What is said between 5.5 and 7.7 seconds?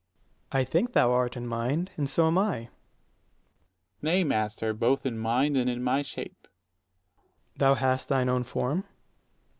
and in my shape. Ant. S.